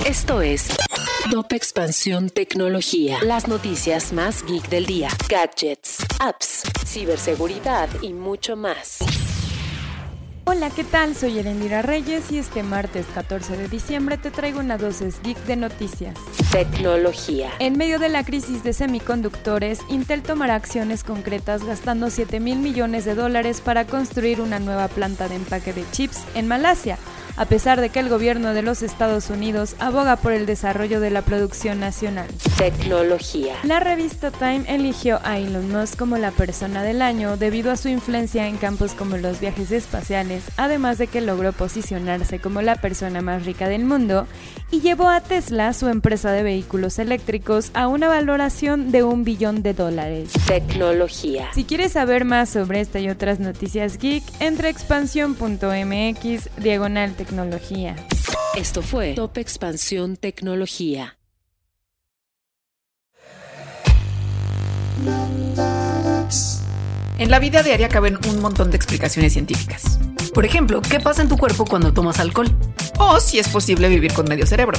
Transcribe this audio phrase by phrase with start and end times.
[0.00, 0.68] Esto es
[1.30, 3.18] Top Expansión Tecnología.
[3.22, 5.10] Las noticias más geek del día.
[5.28, 8.98] Gadgets, apps, ciberseguridad y mucho más.
[10.44, 11.14] Hola, ¿qué tal?
[11.14, 15.56] Soy Erendira Reyes y este martes 14 de diciembre te traigo una dosis geek de
[15.56, 16.18] noticias.
[16.50, 17.50] Tecnología.
[17.60, 23.04] En medio de la crisis de semiconductores, Intel tomará acciones concretas gastando 7 mil millones
[23.04, 26.98] de dólares para construir una nueva planta de empaque de chips en Malasia
[27.36, 31.10] a pesar de que el gobierno de los Estados Unidos aboga por el desarrollo de
[31.10, 32.28] la producción nacional.
[32.56, 33.54] Tecnología.
[33.64, 37.88] La revista Time eligió a Elon Musk como la persona del año debido a su
[37.88, 43.22] influencia en campos como los viajes espaciales, además de que logró posicionarse como la persona
[43.22, 44.26] más rica del mundo
[44.70, 49.62] y llevó a Tesla, su empresa de vehículos eléctricos, a una valoración de un billón
[49.62, 50.32] de dólares.
[50.46, 51.48] Tecnología.
[51.54, 57.94] Si quieres saber más sobre esta y otras noticias geek, entra a expansión.mx diagonal tecnología.
[58.56, 61.18] Esto fue Top Expansión Tecnología.
[67.18, 70.00] En la vida diaria caben un montón de explicaciones científicas.
[70.34, 72.48] Por ejemplo, ¿qué pasa en tu cuerpo cuando tomas alcohol?
[72.98, 74.76] O si es posible vivir con medio cerebro.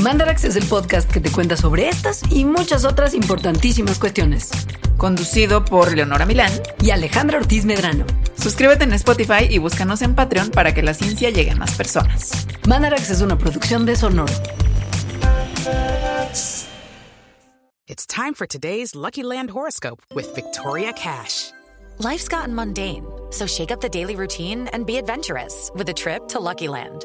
[0.00, 4.50] Mandarax es el podcast que te cuenta sobre estas y muchas otras importantísimas cuestiones.
[4.98, 8.04] Conducido por Leonora Milán y Alejandra Ortiz Medrano.
[8.40, 12.46] Suscríbete en Spotify y búscanos en Patreon para que la ciencia llegue a más personas.
[12.66, 14.32] Mandarax es una producción de Sonoro.
[17.86, 21.50] It's time for today's Lucky Land horoscope with Victoria Cash.
[21.98, 26.26] Life's gotten mundane, so shake up the daily routine and be adventurous with a trip
[26.28, 27.04] to Lucky Land.